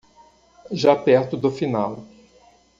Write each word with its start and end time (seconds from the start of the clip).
Já 0.71 0.95
perto 0.95 1.37
do 1.37 1.51
final 1.51 2.03